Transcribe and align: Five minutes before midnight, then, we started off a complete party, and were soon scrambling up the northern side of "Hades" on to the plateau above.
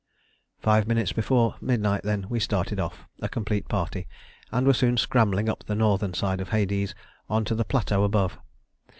Five 0.61 0.87
minutes 0.87 1.13
before 1.13 1.57
midnight, 1.61 2.01
then, 2.03 2.25
we 2.27 2.39
started 2.39 2.79
off 2.79 3.07
a 3.21 3.29
complete 3.29 3.67
party, 3.69 4.07
and 4.51 4.65
were 4.65 4.73
soon 4.73 4.97
scrambling 4.97 5.47
up 5.47 5.65
the 5.65 5.75
northern 5.75 6.15
side 6.15 6.41
of 6.41 6.49
"Hades" 6.49 6.95
on 7.29 7.45
to 7.45 7.53
the 7.53 7.63
plateau 7.65 8.03
above. 8.03 8.39